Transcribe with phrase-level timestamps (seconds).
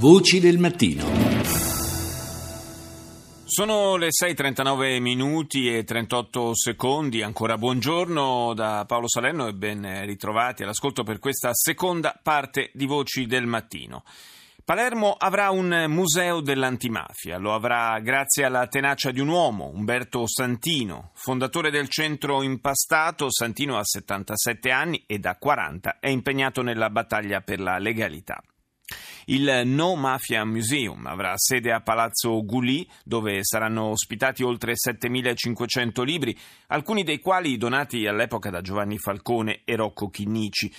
[0.00, 1.04] Voci del mattino.
[3.44, 10.62] Sono le 6.39 minuti e 38 secondi, ancora buongiorno da Paolo Salerno e ben ritrovati
[10.62, 14.04] all'ascolto per questa seconda parte di Voci del Mattino.
[14.64, 21.10] Palermo avrà un museo dell'antimafia, lo avrà grazie alla tenacia di un uomo, Umberto Santino,
[21.12, 23.30] fondatore del centro Impastato.
[23.30, 28.42] Santino ha 77 anni e da 40 è impegnato nella battaglia per la legalità.
[29.26, 36.36] Il No Mafia Museum avrà sede a Palazzo Gulì, dove saranno ospitati oltre 7500 libri,
[36.68, 40.72] alcuni dei quali donati all'epoca da Giovanni Falcone e Rocco Chinnici.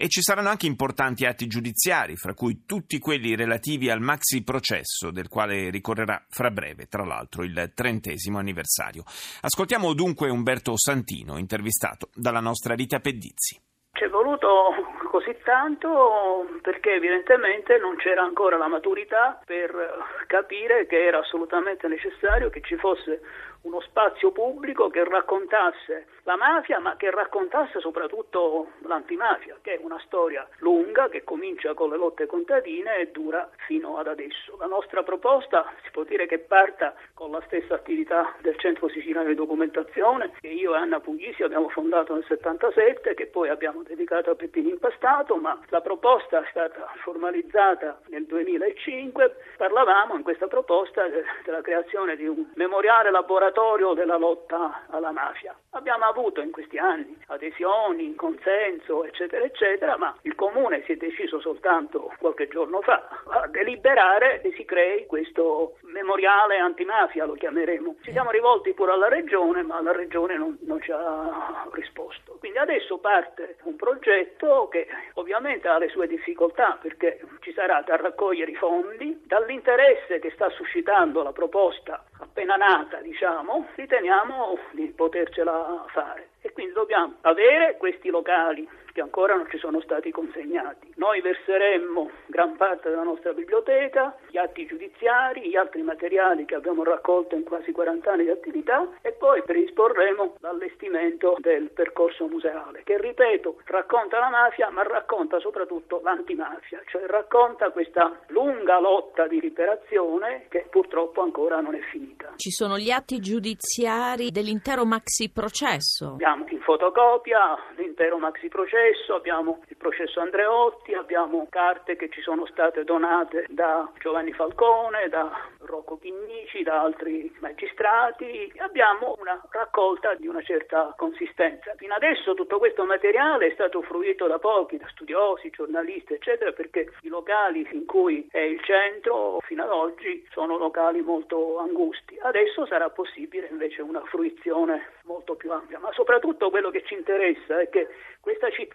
[0.00, 5.10] E ci saranno anche importanti atti giudiziari, fra cui tutti quelli relativi al maxi processo,
[5.10, 9.02] del quale ricorrerà fra breve, tra l'altro, il trentesimo anniversario.
[9.40, 13.58] Ascoltiamo dunque Umberto Santino, intervistato dalla nostra Rita Pedizzi.
[13.98, 14.76] C'è voluto
[15.10, 22.48] così tanto perché evidentemente non c'era ancora la maturità per capire che era assolutamente necessario
[22.48, 23.20] che ci fosse
[23.62, 29.98] uno spazio pubblico che raccontasse la mafia, ma che raccontasse soprattutto l'antimafia, che è una
[30.04, 34.56] storia lunga che comincia con le lotte contadine e dura fino ad adesso.
[34.58, 39.28] La nostra proposta si può dire che parta con la stessa attività del Centro Siciliano
[39.28, 44.30] di Documentazione che io e Anna Puglisi abbiamo fondato nel 77, che poi abbiamo dedicato
[44.30, 49.34] a Peppino Impastato, ma la proposta è stata formalizzata nel 2005.
[49.56, 51.06] Parlavamo in questa proposta
[51.44, 53.47] della creazione di un memoriale laboratorio
[53.94, 55.56] della lotta alla mafia.
[55.70, 61.40] Abbiamo avuto in questi anni adesioni, consenso, eccetera, eccetera, ma il Comune si è deciso
[61.40, 67.96] soltanto qualche giorno fa a deliberare che si crei questo memoriale antimafia, lo chiameremo.
[68.02, 72.36] Ci siamo rivolti pure alla Regione, ma la Regione non, non ci ha risposto.
[72.38, 77.96] Quindi adesso parte un progetto che ovviamente ha le sue difficoltà perché ci sarà da
[77.96, 82.04] raccogliere i fondi, dall'interesse che sta suscitando la proposta
[82.38, 86.28] appena nata, diciamo, riteniamo di potercela fare.
[86.40, 90.92] E quindi dobbiamo avere questi locali che ancora non ci sono stati consegnati.
[90.96, 96.84] Noi verseremmo gran parte della nostra biblioteca, gli atti giudiziari, gli altri materiali che abbiamo
[96.84, 102.98] raccolto in quasi 40 anni di attività e poi predisporremo l'allestimento del percorso museale, che
[102.98, 110.46] ripeto racconta la mafia ma racconta soprattutto l'antimafia, cioè racconta questa lunga lotta di liberazione
[110.48, 112.34] che purtroppo ancora non è finita.
[112.36, 116.12] Ci sono gli atti giudiziari dell'intero maxi processo.
[116.12, 122.20] Abbiamo in fotocopia l'intero maxi processo processo, abbiamo il processo Andreotti, abbiamo carte che ci
[122.20, 125.30] sono state donate da Giovanni Falcone, da
[125.62, 131.74] Rocco Chinnici, da altri magistrati, abbiamo una raccolta di una certa consistenza.
[131.76, 136.92] Fino adesso tutto questo materiale è stato fruito da pochi, da studiosi, giornalisti, eccetera, perché
[137.02, 142.16] i locali in cui è il centro fino ad oggi sono locali molto angusti.
[142.20, 147.58] Adesso sarà possibile invece una fruizione molto più ampia, ma soprattutto quello che ci interessa
[147.58, 147.88] è che
[148.20, 148.67] questa città,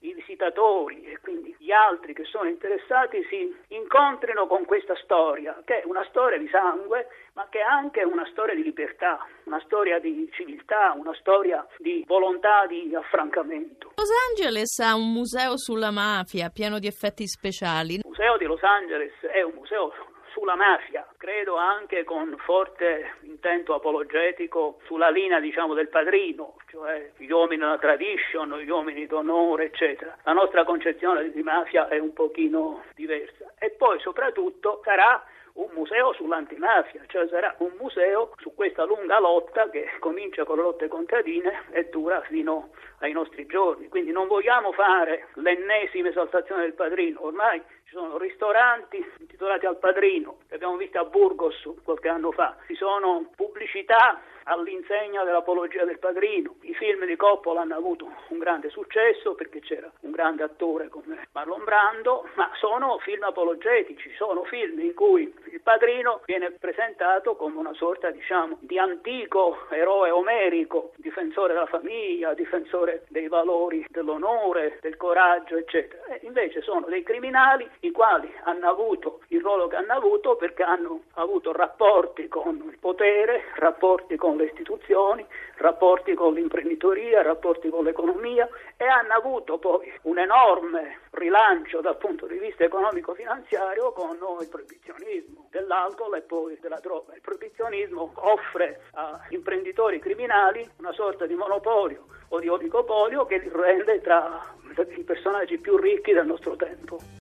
[0.00, 5.82] i visitatori e quindi gli altri che sono interessati si incontrino con questa storia, che
[5.82, 9.98] è una storia di sangue, ma che è anche una storia di libertà, una storia
[9.98, 13.92] di civiltà, una storia di volontà di affrancamento.
[13.96, 17.94] Los Angeles ha un museo sulla mafia pieno di effetti speciali.
[17.94, 19.92] Il museo di Los Angeles è un museo
[20.32, 27.30] sulla mafia, credo anche con forte intento apologetico sulla linea diciamo, del padrino, cioè gli
[27.30, 30.16] uomini della tradition, gli uomini d'onore, eccetera.
[30.24, 33.52] La nostra concezione di mafia è un pochino diversa.
[33.56, 35.24] E poi soprattutto sarà
[35.58, 40.62] un museo sull'antimafia, cioè sarà un museo su questa lunga lotta che comincia con le
[40.62, 42.70] lotte contadine e dura fino
[43.00, 43.88] ai nostri giorni.
[43.88, 50.38] Quindi non vogliamo fare l'ennesima esaltazione del padrino, ormai ci sono ristoranti intitolati al padrino,
[50.48, 56.56] li abbiamo visti a Burgos qualche anno fa, ci sono pubblicità all'insegna dell'apologia del padrino.
[56.62, 61.28] I film di Coppola hanno avuto un grande successo perché c'era un grande attore come
[61.32, 67.56] Marlon Brando, ma sono film apologetici, sono film in cui il padrino viene presentato come
[67.56, 74.96] una sorta, diciamo, di antico eroe omerico, difensore della famiglia, difensore dei valori dell'onore, del
[74.96, 76.04] coraggio, eccetera.
[76.06, 80.62] E invece sono dei criminali i quali hanno avuto il ruolo che hanno avuto perché
[80.62, 85.24] hanno avuto rapporti con il potere, rapporti con le istituzioni,
[85.58, 92.26] rapporti con l'imprenditoria, rapporti con l'economia e hanno avuto poi un enorme rilancio dal punto
[92.26, 97.14] di vista economico-finanziario con il proibizionismo dell'alcol e poi della droga.
[97.14, 103.50] Il proibizionismo offre agli imprenditori criminali una sorta di monopolio o di oligopolio che li
[103.52, 104.54] rende tra
[104.96, 107.16] i personaggi più ricchi del nostro tempo.